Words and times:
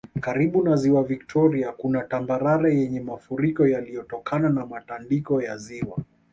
Karibu 0.19 0.63
na 0.63 0.75
Ziwa 0.75 1.03
Viktoria 1.03 1.71
kuna 1.71 2.01
tambarare 2.03 2.75
yenye 2.75 3.01
mafuriko 3.01 3.67
yaliyotokana 3.67 4.49
na 4.49 4.65
matandiko 4.65 5.41
ya 5.41 5.57
ziwa 5.57 5.97